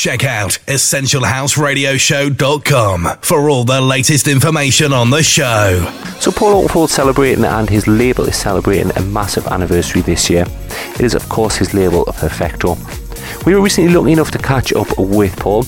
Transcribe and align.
Check 0.00 0.24
out 0.24 0.58
EssentialHouseRadioshow.com 0.66 3.08
for 3.20 3.50
all 3.50 3.64
the 3.64 3.82
latest 3.82 4.28
information 4.28 4.94
on 4.94 5.10
the 5.10 5.22
show. 5.22 5.86
So, 6.20 6.32
Paul 6.32 6.66
Oakenfold 6.66 6.88
celebrating 6.88 7.44
and 7.44 7.68
his 7.68 7.86
label 7.86 8.24
is 8.24 8.34
celebrating 8.34 8.90
a 8.96 9.02
massive 9.02 9.46
anniversary 9.48 10.00
this 10.00 10.30
year. 10.30 10.46
It 10.94 11.02
is, 11.02 11.14
of 11.14 11.28
course, 11.28 11.56
his 11.56 11.74
label 11.74 12.06
Perfecto. 12.06 12.78
We 13.44 13.54
were 13.54 13.60
recently 13.60 13.92
lucky 13.92 14.12
enough 14.12 14.30
to 14.30 14.38
catch 14.38 14.72
up 14.72 14.88
with 14.96 15.36
Paul. 15.36 15.66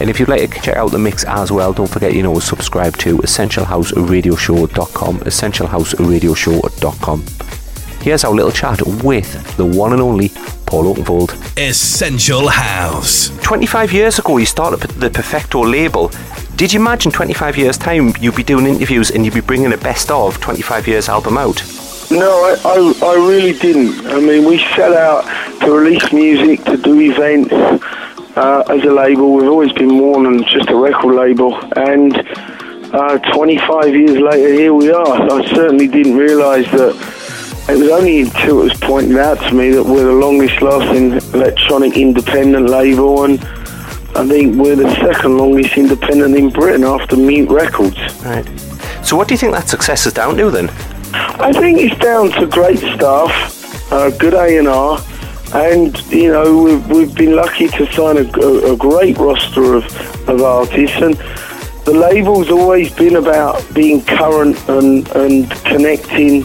And 0.00 0.10
if 0.10 0.18
you'd 0.18 0.28
like 0.28 0.52
to 0.52 0.60
check 0.60 0.76
out 0.76 0.90
the 0.90 0.98
mix 0.98 1.22
as 1.22 1.52
well, 1.52 1.72
don't 1.72 1.86
forget, 1.86 2.14
you 2.14 2.24
know, 2.24 2.40
subscribe 2.40 2.96
to 2.96 3.18
EssentialHouseRadioshow.com, 3.18 5.20
EssentialHouseRadioshow.com. 5.20 7.24
Here's 8.00 8.24
our 8.24 8.32
little 8.32 8.52
chat 8.52 8.80
with 9.02 9.56
the 9.56 9.64
one 9.66 9.92
and 9.92 10.00
only 10.00 10.30
Paul 10.66 10.94
Oakenfold. 10.94 11.34
Essential 11.58 12.48
House. 12.48 13.30
25 13.42 13.92
years 13.92 14.18
ago, 14.18 14.36
you 14.36 14.46
started 14.46 14.80
the 14.90 15.10
Perfecto 15.10 15.64
label. 15.64 16.10
Did 16.56 16.72
you 16.72 16.80
imagine 16.80 17.10
25 17.10 17.56
years' 17.56 17.76
time 17.76 18.14
you'd 18.20 18.36
be 18.36 18.42
doing 18.44 18.66
interviews 18.66 19.10
and 19.10 19.24
you'd 19.24 19.34
be 19.34 19.40
bringing 19.40 19.72
a 19.72 19.76
best 19.76 20.10
of 20.10 20.40
25 20.40 20.86
years 20.86 21.08
album 21.08 21.36
out? 21.36 21.62
No, 22.10 22.30
I, 22.30 22.56
I, 22.64 23.06
I 23.10 23.14
really 23.16 23.58
didn't. 23.58 24.06
I 24.06 24.20
mean, 24.20 24.44
we 24.44 24.58
set 24.58 24.92
out 24.92 25.24
to 25.60 25.72
release 25.72 26.12
music, 26.12 26.64
to 26.64 26.76
do 26.76 26.98
events 27.00 27.52
uh, 28.36 28.62
as 28.68 28.82
a 28.84 28.90
label. 28.90 29.34
We've 29.34 29.48
always 29.48 29.72
been 29.72 29.88
more 29.88 30.22
than 30.22 30.44
just 30.44 30.70
a 30.70 30.76
record 30.76 31.14
label. 31.14 31.54
And 31.76 32.16
uh, 32.94 33.18
25 33.34 33.94
years 33.94 34.18
later, 34.18 34.52
here 34.52 34.72
we 34.72 34.90
are. 34.90 35.30
I 35.30 35.44
certainly 35.54 35.88
didn't 35.88 36.16
realise 36.16 36.70
that 36.70 37.17
it 37.68 37.78
was 37.78 37.90
only 37.90 38.20
until 38.22 38.60
it 38.60 38.64
was 38.64 38.80
pointed 38.80 39.18
out 39.18 39.38
to 39.40 39.54
me 39.54 39.70
that 39.70 39.84
we're 39.84 40.06
the 40.06 40.12
longest 40.12 40.62
lasting 40.62 41.12
electronic 41.38 41.96
independent 41.96 42.70
label 42.70 43.24
and 43.24 43.38
I 44.16 44.26
think 44.26 44.56
we're 44.56 44.74
the 44.74 44.90
second 44.94 45.36
longest 45.36 45.76
independent 45.76 46.34
in 46.34 46.48
Britain 46.48 46.82
after 46.82 47.16
Mute 47.16 47.50
Records. 47.50 47.98
Right. 48.24 48.48
So 49.04 49.16
what 49.16 49.28
do 49.28 49.34
you 49.34 49.38
think 49.38 49.52
that 49.52 49.68
success 49.68 50.06
is 50.06 50.14
down 50.14 50.36
to 50.38 50.50
then? 50.50 50.70
I 51.12 51.52
think 51.52 51.78
it's 51.78 51.96
down 51.98 52.30
to 52.32 52.46
great 52.46 52.78
staff, 52.78 53.92
uh, 53.92 54.10
good 54.16 54.34
A&R, 54.34 54.98
and, 55.54 55.98
you 56.10 56.32
know, 56.32 56.62
we've, 56.62 56.86
we've 56.88 57.14
been 57.14 57.36
lucky 57.36 57.68
to 57.68 57.92
sign 57.92 58.16
a, 58.16 58.38
a, 58.40 58.72
a 58.72 58.76
great 58.76 59.18
roster 59.18 59.74
of, 59.74 59.84
of 60.28 60.42
artists 60.42 60.96
and 60.96 61.14
the 61.84 61.94
label's 61.94 62.50
always 62.50 62.92
been 62.94 63.16
about 63.16 63.62
being 63.74 64.02
current 64.02 64.56
and, 64.68 65.08
and 65.08 65.50
connecting 65.64 66.44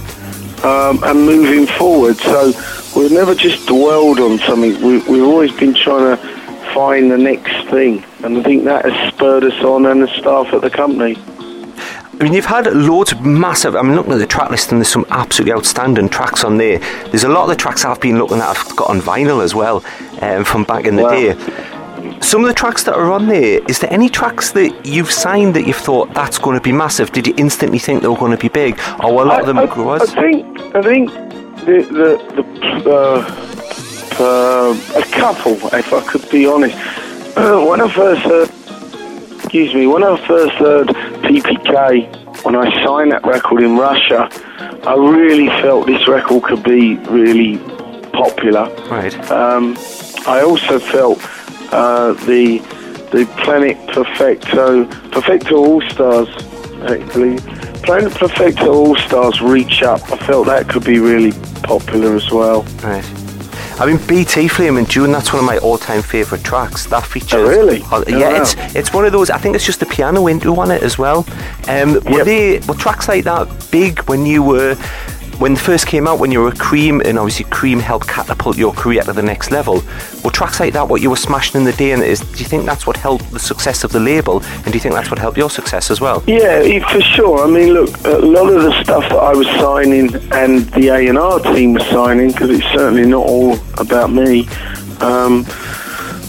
um, 0.63 1.03
and 1.03 1.25
moving 1.25 1.65
forward. 1.65 2.17
So 2.17 2.51
we've 2.95 3.11
never 3.11 3.35
just 3.35 3.67
dwelled 3.67 4.19
on 4.19 4.39
something. 4.39 4.81
We, 4.81 4.99
we've 4.99 5.23
always 5.23 5.51
been 5.51 5.73
trying 5.73 6.17
to 6.17 6.23
find 6.73 7.11
the 7.11 7.17
next 7.17 7.69
thing, 7.69 8.03
and 8.23 8.37
I 8.37 8.43
think 8.43 8.63
that 8.65 8.85
has 8.85 9.13
spurred 9.13 9.43
us 9.43 9.63
on 9.63 9.85
and 9.85 10.01
the 10.01 10.07
staff 10.07 10.53
at 10.53 10.61
the 10.61 10.69
company. 10.69 11.17
I 12.19 12.23
mean, 12.23 12.33
you've 12.33 12.45
had 12.45 12.67
loads 12.67 13.11
of 13.11 13.21
massive. 13.21 13.75
I'm 13.75 13.95
looking 13.95 14.13
at 14.13 14.19
the 14.19 14.27
track 14.27 14.49
list, 14.49 14.71
and 14.71 14.79
there's 14.79 14.87
some 14.87 15.05
absolutely 15.09 15.53
outstanding 15.53 16.09
tracks 16.09 16.43
on 16.43 16.57
there. 16.57 16.79
There's 17.09 17.23
a 17.23 17.29
lot 17.29 17.43
of 17.43 17.49
the 17.49 17.55
tracks 17.55 17.83
I've 17.83 17.99
been 17.99 18.17
looking 18.17 18.37
at. 18.37 18.47
I've 18.47 18.75
got 18.75 18.89
on 18.89 19.01
vinyl 19.01 19.43
as 19.43 19.53
well 19.53 19.83
um, 20.21 20.45
from 20.45 20.63
back 20.63 20.85
in 20.85 20.95
the 20.95 21.03
wow. 21.03 21.09
day 21.09 21.72
some 22.21 22.41
of 22.41 22.47
the 22.47 22.53
tracks 22.53 22.83
that 22.83 22.95
are 22.95 23.11
on 23.11 23.27
there, 23.27 23.61
is 23.67 23.79
there 23.79 23.91
any 23.91 24.09
tracks 24.09 24.51
that 24.51 24.85
you've 24.85 25.11
signed 25.11 25.55
that 25.55 25.65
you've 25.67 25.75
thought 25.75 26.13
that's 26.13 26.37
going 26.37 26.57
to 26.57 26.61
be 26.61 26.71
massive? 26.71 27.11
Did 27.11 27.27
you 27.27 27.33
instantly 27.37 27.79
think 27.79 28.01
they 28.01 28.07
were 28.07 28.17
going 28.17 28.31
to 28.31 28.37
be 28.37 28.49
big, 28.49 28.79
or 29.03 29.15
were 29.15 29.23
a 29.23 29.25
lot 29.25 29.37
I, 29.37 29.41
of 29.41 29.47
them 29.47 29.57
I, 29.57 29.65
was? 29.65 30.13
I 30.13 30.21
think 30.21 30.59
I 30.75 30.81
think 30.81 31.09
the 31.65 31.81
the, 31.99 32.43
the 32.83 32.91
uh, 32.91 33.53
uh, 34.19 34.77
a 34.95 35.03
couple, 35.11 35.53
if 35.73 35.93
I 35.93 36.01
could 36.05 36.29
be 36.29 36.45
honest. 36.45 36.75
Uh, 37.37 37.65
when 37.67 37.81
I 37.81 37.91
first 37.91 38.21
heard, 38.21 38.49
excuse 39.39 39.73
me, 39.73 39.87
when 39.87 40.03
I 40.03 40.15
first 40.27 40.53
heard 40.55 40.87
PPK, 40.87 42.43
when 42.43 42.55
I 42.55 42.83
signed 42.83 43.11
that 43.11 43.25
record 43.25 43.63
in 43.63 43.77
Russia, 43.77 44.29
I 44.85 44.95
really 44.95 45.47
felt 45.61 45.87
this 45.87 46.07
record 46.07 46.43
could 46.43 46.63
be 46.63 46.95
really 46.97 47.57
popular. 48.11 48.69
Right. 48.89 49.15
Um, 49.31 49.75
I 50.27 50.41
also 50.41 50.79
felt 50.79 51.19
uh, 51.73 52.13
the 52.25 52.59
the 53.11 53.25
Planet 53.43 53.77
Perfecto 53.89 54.85
Perfecto 55.11 55.55
All 55.57 55.81
Stars 55.81 56.29
actually 56.83 57.37
Planet 57.83 58.13
Perfecto 58.13 58.73
All 58.73 58.95
Stars 58.95 59.41
reach 59.41 59.83
up. 59.83 60.01
I 60.11 60.17
felt 60.17 60.47
that 60.47 60.69
could 60.69 60.85
be 60.85 60.99
really 60.99 61.31
popular 61.63 62.15
as 62.15 62.31
well. 62.31 62.63
Right. 62.83 63.05
I 63.79 63.87
mean, 63.87 63.99
BT 64.07 64.47
Flaming 64.47 64.85
June. 64.85 65.11
That's 65.11 65.33
one 65.33 65.39
of 65.39 65.45
my 65.45 65.57
all-time 65.57 66.03
favourite 66.03 66.43
tracks. 66.43 66.85
That 66.85 67.05
features. 67.05 67.33
Oh, 67.33 67.47
really? 67.47 67.81
Uh, 67.91 68.03
yeah, 68.07 68.15
oh, 68.15 68.33
wow. 68.33 68.41
it's 68.41 68.75
it's 68.75 68.93
one 68.93 69.05
of 69.05 69.11
those. 69.11 69.31
I 69.31 69.37
think 69.39 69.55
it's 69.55 69.65
just 69.65 69.79
the 69.79 69.87
piano 69.87 70.29
intro 70.29 70.55
on 70.59 70.69
it 70.69 70.83
as 70.83 70.97
well. 70.99 71.25
Um, 71.67 71.95
were 72.05 72.17
yep. 72.17 72.25
they 72.25 72.59
were 72.67 72.75
tracks 72.75 73.07
like 73.07 73.23
that 73.23 73.47
big 73.71 73.99
when 74.03 74.25
you 74.27 74.43
were 74.43 74.75
when 75.39 75.53
they 75.55 75.59
first 75.59 75.87
came 75.87 76.07
out, 76.07 76.19
when 76.19 76.31
you 76.31 76.41
were 76.41 76.49
a 76.49 76.55
Cream, 76.55 77.01
and 77.01 77.17
obviously 77.17 77.45
Cream 77.45 77.79
helped 77.79 78.07
catapult 78.07 78.57
your 78.57 78.73
career 78.73 79.01
to 79.03 79.13
the 79.13 79.21
next 79.21 79.51
level, 79.51 79.83
were 80.23 80.31
tracks 80.31 80.59
like 80.59 80.73
that 80.73 80.87
what 80.87 81.01
you 81.01 81.09
were 81.09 81.15
smashing 81.15 81.59
in 81.59 81.65
the 81.65 81.73
day? 81.73 81.91
And 81.91 82.03
is 82.03 82.19
do 82.19 82.39
you 82.39 82.45
think 82.45 82.65
that's 82.65 82.85
what 82.85 82.97
helped 82.97 83.31
the 83.31 83.39
success 83.39 83.83
of 83.83 83.91
the 83.91 83.99
label? 83.99 84.41
And 84.43 84.65
do 84.65 84.73
you 84.73 84.79
think 84.79 84.93
that's 84.93 85.09
what 85.09 85.19
helped 85.19 85.37
your 85.37 85.49
success 85.49 85.89
as 85.91 85.99
well? 85.99 86.23
Yeah, 86.27 86.87
for 86.89 87.01
sure. 87.01 87.43
I 87.43 87.47
mean, 87.47 87.73
look, 87.73 87.89
a 88.05 88.19
lot 88.19 88.51
of 88.51 88.63
the 88.63 88.83
stuff 88.83 89.09
that 89.09 89.17
I 89.17 89.33
was 89.33 89.47
signing 89.47 90.13
and 90.31 90.65
the 90.73 90.89
A 90.89 91.07
and 91.07 91.17
R 91.17 91.39
team 91.39 91.73
was 91.73 91.85
signing, 91.87 92.31
because 92.31 92.49
it's 92.49 92.67
certainly 92.67 93.05
not 93.05 93.25
all 93.25 93.57
about 93.77 94.11
me. 94.11 94.47
Um, 94.99 95.45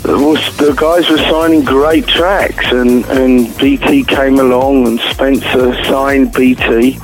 was, 0.05 0.57
the 0.59 0.75
guys 0.77 1.09
were 1.09 1.19
signing 1.19 1.65
great 1.65 2.07
tracks, 2.07 2.67
and, 2.73 3.05
and 3.07 3.57
BT 3.59 4.05
came 4.05 4.39
along, 4.39 4.87
and 4.87 5.01
Spencer 5.01 5.75
signed 5.85 6.33
BT, 6.33 6.99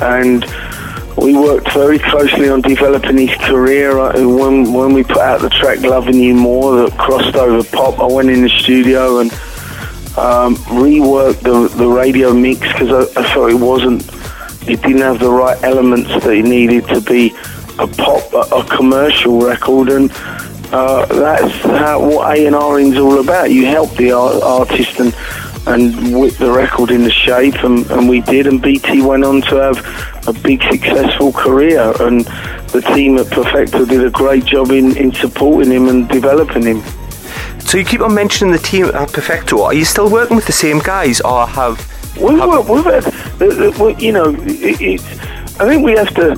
and 0.00 0.44
we 1.16 1.34
worked 1.34 1.72
very 1.72 1.98
closely 1.98 2.48
on 2.48 2.60
developing 2.60 3.18
his 3.18 3.34
career. 3.38 3.96
When 4.12 4.72
when 4.72 4.92
we 4.92 5.02
put 5.02 5.18
out 5.18 5.40
the 5.40 5.50
track 5.50 5.80
"Loving 5.80 6.20
You 6.20 6.34
More" 6.34 6.76
that 6.76 6.98
crossed 6.98 7.34
over 7.34 7.62
pop, 7.64 7.98
I 7.98 8.06
went 8.06 8.30
in 8.30 8.42
the 8.42 8.48
studio 8.48 9.20
and 9.20 9.32
um, 10.18 10.56
reworked 10.66 11.40
the 11.40 11.74
the 11.76 11.86
radio 11.86 12.32
mix 12.32 12.60
because 12.72 12.90
I, 13.16 13.20
I, 13.20 13.34
felt 13.34 13.50
it 13.50 13.54
wasn't, 13.54 14.02
it 14.68 14.82
didn't 14.82 15.02
have 15.02 15.18
the 15.18 15.30
right 15.30 15.62
elements 15.62 16.08
that 16.10 16.32
it 16.32 16.44
needed 16.44 16.86
to 16.88 17.00
be 17.00 17.34
a 17.78 17.86
pop, 17.86 18.32
a, 18.32 18.56
a 18.56 18.64
commercial 18.64 19.40
record, 19.40 19.88
and 19.88 20.10
uh, 20.72 21.06
that's 21.06 21.54
how 21.64 22.06
what 22.06 22.36
A 22.36 22.46
and 22.46 22.54
R 22.54 22.78
is 22.78 22.98
all 22.98 23.20
about. 23.20 23.50
You 23.50 23.66
help 23.66 23.94
the 23.96 24.12
art, 24.12 24.42
artist 24.42 25.00
and 25.00 25.14
and 25.66 26.18
whip 26.18 26.34
the 26.34 26.50
record 26.50 26.90
into 26.90 27.10
shape, 27.10 27.62
and, 27.64 27.90
and 27.90 28.08
we 28.08 28.20
did. 28.20 28.46
And 28.46 28.62
BT 28.62 29.02
went 29.02 29.24
on 29.24 29.42
to 29.42 29.56
have 29.56 30.28
a 30.28 30.32
big 30.32 30.62
successful 30.70 31.32
career, 31.32 31.92
and 32.00 32.24
the 32.68 32.82
team 32.94 33.18
at 33.18 33.26
Perfecto 33.30 33.84
did 33.84 34.04
a 34.04 34.10
great 34.10 34.44
job 34.44 34.70
in, 34.70 34.96
in 34.96 35.12
supporting 35.12 35.72
him 35.72 35.88
and 35.88 36.08
developing 36.08 36.62
him. 36.62 36.82
So 37.60 37.78
you 37.78 37.84
keep 37.84 38.00
on 38.00 38.14
mentioning 38.14 38.52
the 38.52 38.60
team 38.60 38.86
at 38.86 39.12
Perfecto. 39.12 39.62
Are 39.62 39.74
you 39.74 39.84
still 39.84 40.08
working 40.10 40.36
with 40.36 40.46
the 40.46 40.52
same 40.52 40.78
guys, 40.78 41.20
or 41.20 41.46
have? 41.46 41.78
We 42.16 42.38
have 42.38 42.48
work 42.48 42.84
with 42.84 44.00
You 44.00 44.12
know, 44.12 44.34
it, 44.38 44.80
it, 44.80 45.00
I 45.60 45.66
think 45.66 45.84
we 45.84 45.92
have 45.92 46.14
to 46.14 46.36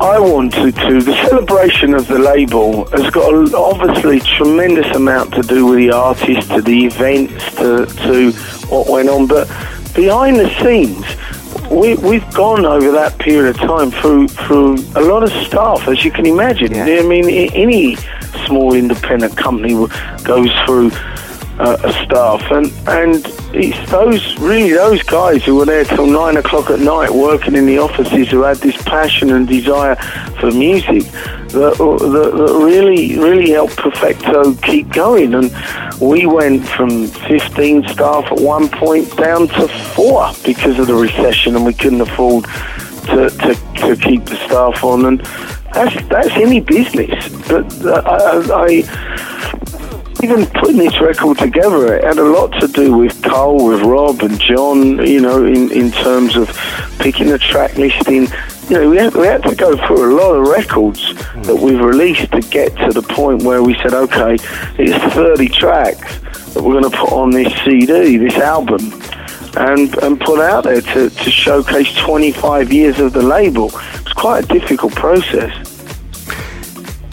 I 0.00 0.18
wanted 0.18 0.74
to. 0.74 1.00
The 1.00 1.14
celebration 1.28 1.94
of 1.94 2.08
the 2.08 2.18
label 2.18 2.86
has 2.86 3.10
got 3.10 3.32
a, 3.32 3.56
obviously 3.56 4.20
tremendous 4.20 4.94
amount 4.94 5.32
to 5.34 5.42
do 5.42 5.66
with 5.66 5.78
the 5.78 5.92
artists, 5.92 6.48
to 6.50 6.60
the 6.60 6.86
events, 6.86 7.54
to, 7.56 7.86
to 7.86 8.32
what 8.68 8.88
went 8.88 9.08
on. 9.08 9.26
But 9.28 9.46
behind 9.94 10.36
the 10.36 10.50
scenes, 10.60 11.06
we, 11.70 11.94
we've 11.96 12.28
gone 12.34 12.66
over 12.66 12.90
that 12.90 13.18
period 13.18 13.54
of 13.54 13.60
time 13.60 13.92
through 13.92 14.28
through 14.28 14.74
a 14.96 15.00
lot 15.00 15.22
of 15.22 15.30
stuff, 15.46 15.86
as 15.86 16.04
you 16.04 16.10
can 16.10 16.26
imagine. 16.26 16.72
Yeah. 16.72 16.84
I 16.84 17.02
mean, 17.02 17.28
any 17.54 17.96
small 18.46 18.74
independent 18.74 19.36
company 19.36 19.74
goes 20.24 20.50
through 20.66 20.90
uh, 21.58 21.92
staff, 22.04 22.42
and 22.50 22.66
and 22.88 23.24
it's 23.54 23.90
those 23.90 24.36
really 24.38 24.72
those 24.72 25.02
guys 25.02 25.44
who 25.44 25.56
were 25.56 25.64
there 25.64 25.84
till 25.84 26.06
nine 26.06 26.36
o'clock 26.36 26.70
at 26.70 26.80
night 26.80 27.10
working 27.10 27.54
in 27.54 27.66
the 27.66 27.78
offices 27.78 28.30
who 28.30 28.42
had 28.42 28.56
this 28.58 28.76
passion 28.82 29.30
and 29.30 29.46
desire 29.46 29.94
for 30.40 30.50
music 30.50 31.04
that, 31.52 31.76
that, 31.78 32.32
that 32.36 32.54
really 32.60 33.16
really 33.18 33.50
helped 33.50 33.76
Perfecto 33.76 34.54
keep 34.56 34.92
going. 34.92 35.34
And 35.34 35.52
we 36.00 36.26
went 36.26 36.66
from 36.66 37.06
15 37.06 37.88
staff 37.88 38.24
at 38.32 38.40
one 38.40 38.68
point 38.68 39.16
down 39.16 39.46
to 39.48 39.68
four 39.68 40.32
because 40.44 40.78
of 40.78 40.88
the 40.88 40.94
recession, 40.94 41.54
and 41.54 41.64
we 41.64 41.74
couldn't 41.74 42.00
afford 42.00 42.44
to, 42.44 43.30
to, 43.30 43.54
to 43.76 43.96
keep 43.96 44.24
the 44.24 44.36
staff 44.46 44.82
on. 44.82 45.06
And 45.06 45.20
that's 45.72 46.08
that's 46.08 46.30
any 46.30 46.60
business, 46.60 47.28
but 47.48 47.84
uh, 47.84 48.02
I, 48.04 48.64
I 48.66 49.13
even 50.22 50.46
putting 50.46 50.76
this 50.76 51.00
record 51.00 51.38
together, 51.38 51.94
it 51.94 52.04
had 52.04 52.18
a 52.18 52.24
lot 52.24 52.48
to 52.60 52.68
do 52.68 52.96
with 52.96 53.22
Cole, 53.22 53.68
with 53.68 53.82
Rob 53.82 54.20
and 54.22 54.40
John, 54.40 55.04
you 55.06 55.20
know, 55.20 55.44
in, 55.44 55.70
in 55.72 55.90
terms 55.90 56.36
of 56.36 56.48
picking 56.98 57.28
the 57.28 57.38
track 57.38 57.76
listing. 57.76 58.28
You 58.68 58.80
know, 58.80 58.90
we 58.90 58.96
had, 58.96 59.14
we 59.14 59.26
had 59.26 59.42
to 59.42 59.54
go 59.54 59.76
through 59.86 60.12
a 60.12 60.16
lot 60.16 60.34
of 60.34 60.46
records 60.46 61.14
that 61.46 61.56
we've 61.56 61.80
released 61.80 62.32
to 62.32 62.40
get 62.40 62.74
to 62.78 62.92
the 62.92 63.02
point 63.02 63.42
where 63.42 63.62
we 63.62 63.74
said, 63.76 63.92
okay, 63.92 64.36
it's 64.78 65.14
30 65.14 65.48
tracks 65.48 66.18
that 66.54 66.62
we're 66.62 66.80
going 66.80 66.90
to 66.90 66.96
put 66.96 67.12
on 67.12 67.30
this 67.30 67.52
CD, 67.62 68.16
this 68.16 68.36
album, 68.36 68.80
and, 69.56 69.94
and 69.98 70.20
put 70.20 70.40
out 70.40 70.64
there 70.64 70.80
to, 70.80 71.10
to 71.10 71.30
showcase 71.30 71.94
25 71.96 72.72
years 72.72 72.98
of 73.00 73.12
the 73.12 73.22
label. 73.22 73.70
It's 73.94 74.12
quite 74.12 74.44
a 74.44 74.46
difficult 74.46 74.94
process. 74.94 75.73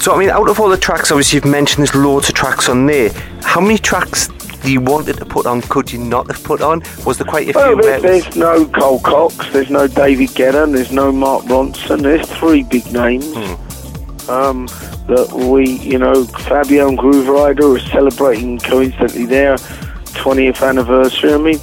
So, 0.01 0.15
I 0.15 0.17
mean, 0.17 0.31
out 0.31 0.49
of 0.49 0.59
all 0.59 0.67
the 0.67 0.77
tracks, 0.77 1.11
obviously, 1.11 1.37
you've 1.37 1.45
mentioned 1.45 1.85
there's 1.85 1.93
loads 1.93 2.27
of 2.27 2.33
tracks 2.33 2.67
on 2.69 2.87
there. 2.87 3.11
How 3.43 3.61
many 3.61 3.77
tracks 3.77 4.29
do 4.63 4.71
you 4.71 4.81
wanted 4.81 5.17
to 5.17 5.25
put 5.25 5.45
on 5.45 5.61
could 5.61 5.91
you 5.91 5.99
not 5.99 6.25
have 6.25 6.43
put 6.43 6.59
on? 6.59 6.81
Was 7.05 7.19
there 7.19 7.27
quite 7.27 7.47
a 7.47 7.51
well, 7.51 7.75
few? 7.75 7.83
There's, 7.83 8.01
there's 8.01 8.35
no 8.35 8.65
Carl 8.65 8.99
Cox, 9.01 9.35
there's 9.51 9.69
no 9.69 9.85
David 9.85 10.29
Guetta, 10.29 10.73
there's 10.73 10.91
no 10.91 11.11
Mark 11.11 11.43
Ronson. 11.43 12.01
There's 12.01 12.27
three 12.31 12.63
big 12.63 12.91
names. 12.91 13.31
Hmm. 13.31 14.29
Um, 14.31 14.65
that 15.05 15.31
we, 15.33 15.69
you 15.69 15.99
know, 15.99 16.23
Fabio 16.23 16.87
and 16.87 16.97
Grooverider 16.97 17.77
are 17.77 17.89
celebrating 17.89 18.57
coincidentally 18.57 19.27
their 19.27 19.57
20th 19.57 20.67
anniversary. 20.67 21.31
I 21.31 21.37
mean, 21.37 21.59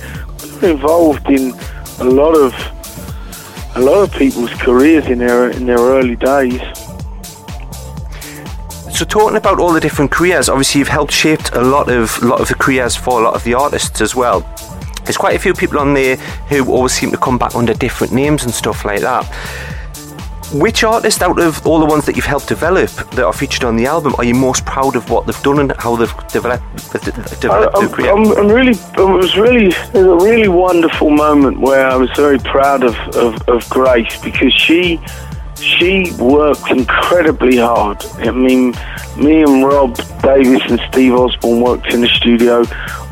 we're 0.62 0.70
involved 0.70 1.28
in 1.28 1.54
a 1.98 2.04
lot 2.04 2.36
of 2.36 2.54
a 3.74 3.80
lot 3.80 4.02
of 4.02 4.12
people's 4.12 4.52
careers 4.54 5.06
in 5.06 5.18
their 5.18 5.50
in 5.50 5.66
their 5.66 5.78
early 5.78 6.14
days. 6.14 6.60
So 8.98 9.04
talking 9.04 9.36
about 9.36 9.60
all 9.60 9.72
the 9.72 9.78
different 9.78 10.10
careers, 10.10 10.48
obviously 10.48 10.80
you've 10.80 10.88
helped 10.88 11.12
shaped 11.12 11.52
a 11.52 11.60
lot 11.60 11.88
of 11.88 12.20
lot 12.20 12.40
of 12.40 12.48
the 12.48 12.56
careers 12.56 12.96
for 12.96 13.20
a 13.20 13.22
lot 13.22 13.34
of 13.34 13.44
the 13.44 13.54
artists 13.54 14.00
as 14.00 14.16
well. 14.16 14.40
There's 15.04 15.16
quite 15.16 15.36
a 15.36 15.38
few 15.38 15.54
people 15.54 15.78
on 15.78 15.94
there 15.94 16.16
who 16.48 16.68
always 16.68 16.94
seem 16.94 17.12
to 17.12 17.16
come 17.16 17.38
back 17.38 17.54
under 17.54 17.74
different 17.74 18.12
names 18.12 18.42
and 18.42 18.52
stuff 18.52 18.84
like 18.84 19.00
that. 19.02 19.24
Which 20.52 20.82
artist 20.82 21.22
out 21.22 21.38
of 21.38 21.64
all 21.64 21.78
the 21.78 21.86
ones 21.86 22.06
that 22.06 22.16
you've 22.16 22.24
helped 22.24 22.48
develop 22.48 22.90
that 22.90 23.24
are 23.24 23.32
featured 23.32 23.62
on 23.62 23.76
the 23.76 23.86
album 23.86 24.16
are 24.18 24.24
you 24.24 24.34
most 24.34 24.66
proud 24.66 24.96
of 24.96 25.08
what 25.10 25.26
they've 25.26 25.42
done 25.44 25.60
and 25.60 25.72
how 25.78 25.94
they've 25.94 26.12
developed, 26.32 26.90
developed 27.40 27.76
I, 27.76 27.80
their 27.80 27.88
career? 27.88 28.10
I'm, 28.10 28.36
I'm, 28.36 28.48
really, 28.48 28.72
it 28.72 28.98
was 28.98 29.36
really, 29.36 29.66
it 29.66 29.94
was 29.94 30.24
a 30.24 30.26
really 30.26 30.48
wonderful 30.48 31.10
moment 31.10 31.60
where 31.60 31.86
I 31.86 31.94
was 31.94 32.10
very 32.16 32.40
proud 32.40 32.82
of, 32.82 32.96
of, 33.14 33.48
of 33.48 33.70
Grace 33.70 34.20
because 34.20 34.52
she 34.52 34.98
she 35.60 36.12
worked 36.18 36.70
incredibly 36.70 37.56
hard. 37.56 38.04
I 38.18 38.30
mean, 38.30 38.74
me 39.16 39.42
and 39.42 39.64
Rob 39.64 39.96
Davis 40.22 40.62
and 40.68 40.80
Steve 40.90 41.14
Osborne 41.14 41.60
worked 41.60 41.92
in 41.92 42.00
the 42.02 42.08
studio 42.08 42.60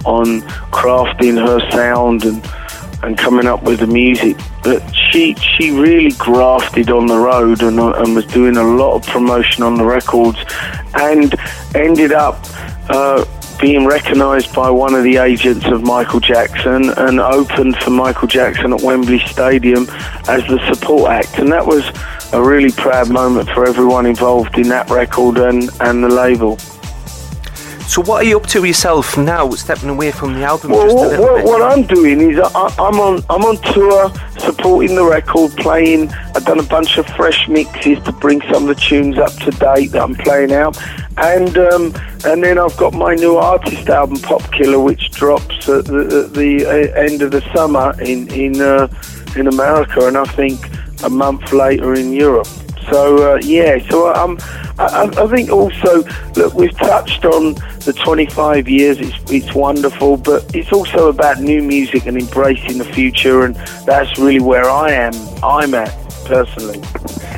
on 0.04 0.42
crafting 0.70 1.36
her 1.36 1.58
sound 1.70 2.24
and 2.24 2.44
and 3.02 3.16
coming 3.16 3.46
up 3.46 3.62
with 3.62 3.80
the 3.80 3.86
music. 3.86 4.36
But 4.62 4.82
she 4.94 5.34
she 5.34 5.70
really 5.70 6.12
grafted 6.12 6.90
on 6.90 7.06
the 7.06 7.18
road 7.18 7.62
and, 7.62 7.78
and 7.78 8.14
was 8.14 8.26
doing 8.26 8.56
a 8.56 8.62
lot 8.62 8.96
of 8.96 9.06
promotion 9.06 9.62
on 9.62 9.76
the 9.76 9.84
records, 9.84 10.38
and 10.94 11.34
ended 11.74 12.12
up. 12.12 12.44
Uh, 12.88 13.24
being 13.58 13.86
recognised 13.86 14.54
by 14.54 14.70
one 14.70 14.94
of 14.94 15.02
the 15.02 15.16
agents 15.16 15.66
of 15.66 15.82
Michael 15.82 16.20
Jackson 16.20 16.90
and 16.96 17.20
opened 17.20 17.76
for 17.78 17.90
Michael 17.90 18.28
Jackson 18.28 18.72
at 18.72 18.82
Wembley 18.82 19.20
Stadium 19.20 19.86
as 20.28 20.46
the 20.46 20.60
support 20.72 21.10
act, 21.10 21.38
and 21.38 21.50
that 21.52 21.66
was 21.66 21.84
a 22.32 22.42
really 22.42 22.72
proud 22.72 23.10
moment 23.10 23.48
for 23.50 23.66
everyone 23.66 24.06
involved 24.06 24.58
in 24.58 24.68
that 24.68 24.90
record 24.90 25.38
and, 25.38 25.70
and 25.80 26.02
the 26.04 26.08
label. 26.08 26.58
So 27.86 28.02
what 28.02 28.24
are 28.24 28.28
you 28.28 28.36
up 28.36 28.46
to 28.48 28.64
yourself 28.64 29.16
now, 29.16 29.48
stepping 29.50 29.88
away 29.88 30.10
from 30.10 30.34
the 30.34 30.42
album? 30.42 30.72
Well, 30.72 30.94
what, 30.94 31.18
what, 31.20 31.44
what, 31.44 31.62
I'm 31.62 31.84
doing 31.84 32.20
is 32.20 32.38
I, 32.38 32.74
am 32.78 32.98
on 33.00 33.22
I'm 33.30 33.44
on 33.44 33.56
tour, 33.72 34.12
supporting 34.38 34.96
the 34.96 35.04
record, 35.04 35.52
playing. 35.52 36.10
I've 36.34 36.44
done 36.44 36.58
a 36.58 36.64
bunch 36.64 36.98
of 36.98 37.06
fresh 37.06 37.48
mixes 37.48 38.02
to 38.02 38.12
bring 38.12 38.42
some 38.52 38.68
of 38.68 38.74
the 38.74 38.74
tunes 38.74 39.18
up 39.18 39.32
to 39.34 39.52
date 39.52 39.92
that 39.92 40.02
I'm 40.02 40.16
playing 40.16 40.52
out, 40.52 40.76
and 41.16 41.56
um, 41.56 41.94
and 42.24 42.42
then 42.42 42.58
I've 42.58 42.76
got 42.76 42.92
my 42.92 43.14
new 43.14 43.36
artist 43.36 43.88
album, 43.88 44.18
Pop 44.18 44.42
Killer, 44.52 44.80
which 44.80 45.12
drops 45.12 45.68
at 45.68 45.84
the, 45.84 46.24
at 46.26 46.34
the 46.34 46.66
uh, 46.66 47.00
end 47.00 47.22
of 47.22 47.30
the 47.30 47.40
summer 47.54 47.94
in 48.02 48.28
in 48.32 48.60
uh, 48.60 48.88
in 49.36 49.46
America, 49.46 50.06
and 50.08 50.18
I 50.18 50.24
think 50.24 50.58
a 51.04 51.08
month 51.08 51.52
later 51.52 51.94
in 51.94 52.12
Europe. 52.12 52.48
So 52.90 53.34
uh, 53.34 53.40
yeah, 53.42 53.78
so 53.88 54.12
I'm. 54.12 54.38
I, 54.78 55.10
I, 55.16 55.26
think 55.28 55.50
also 55.50 56.04
look, 56.34 56.52
we've 56.52 56.76
touched 56.76 57.24
on 57.24 57.54
the 57.86 57.94
25 57.94 58.68
years. 58.68 58.98
It's 58.98 59.32
it's 59.32 59.54
wonderful, 59.54 60.18
but 60.18 60.54
it's 60.54 60.72
also 60.72 61.08
about 61.08 61.40
new 61.40 61.62
music 61.62 62.06
and 62.06 62.18
embracing 62.18 62.78
the 62.78 62.84
future, 62.84 63.44
and 63.44 63.54
that's 63.86 64.18
really 64.18 64.40
where 64.40 64.68
I 64.68 64.90
am. 64.90 65.14
I'm 65.42 65.74
at 65.74 65.90
personally. 66.26 66.82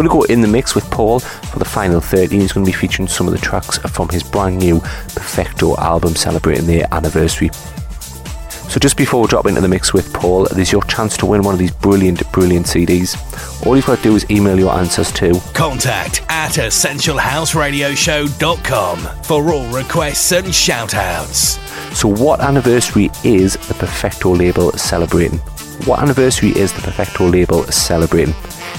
going 0.00 0.08
to 0.08 0.26
go 0.26 0.32
in 0.32 0.40
the 0.40 0.48
mix 0.48 0.74
with 0.74 0.90
Paul 0.90 1.20
for 1.20 1.58
the 1.58 1.64
final 1.64 2.00
30. 2.00 2.38
He's 2.38 2.52
going 2.52 2.64
to 2.64 2.72
be 2.72 2.76
featuring 2.76 3.06
some 3.06 3.26
of 3.26 3.34
the 3.34 3.38
tracks 3.38 3.76
from 3.78 4.08
his 4.08 4.22
brand 4.22 4.58
new 4.58 4.80
Perfecto 4.80 5.76
album 5.76 6.16
celebrating 6.16 6.66
their 6.66 6.86
anniversary. 6.90 7.50
So 8.70 8.78
just 8.78 8.96
before 8.96 9.22
we 9.22 9.26
drop 9.26 9.46
into 9.46 9.60
the 9.60 9.66
mix 9.66 9.92
with 9.92 10.12
Paul, 10.12 10.46
there's 10.52 10.70
your 10.70 10.84
chance 10.84 11.16
to 11.16 11.26
win 11.26 11.42
one 11.42 11.54
of 11.54 11.58
these 11.58 11.72
brilliant, 11.72 12.22
brilliant 12.30 12.66
CDs. 12.66 13.16
All 13.66 13.74
you've 13.74 13.84
got 13.84 13.96
to 13.96 14.02
do 14.04 14.14
is 14.14 14.30
email 14.30 14.56
your 14.56 14.72
answers 14.72 15.10
to 15.14 15.34
contact 15.54 16.22
at 16.28 16.52
essentialhouseradioshow.com 16.52 18.98
for 19.24 19.52
all 19.52 19.66
requests 19.72 20.30
and 20.30 20.46
shoutouts. 20.46 21.58
So 21.96 22.06
what 22.06 22.38
anniversary 22.38 23.10
is 23.24 23.54
the 23.66 23.74
Perfecto 23.74 24.36
label 24.36 24.70
celebrating? 24.74 25.40
What 25.84 25.98
anniversary 25.98 26.50
is 26.50 26.72
the 26.72 26.82
Perfecto 26.82 27.26
label 27.26 27.64
celebrating? 27.64 28.36